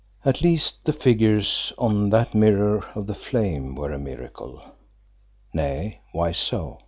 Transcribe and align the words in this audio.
At 0.25 0.41
least 0.41 0.83
the 0.83 0.93
figures 0.93 1.73
on 1.77 2.09
that 2.09 2.33
mirror 2.33 2.83
of 2.95 3.05
the 3.05 3.13
flame 3.13 3.75
were 3.75 3.91
a 3.91 3.99
miracle. 3.99 4.65
Nay, 5.53 6.01
why 6.11 6.31
so? 6.31 6.79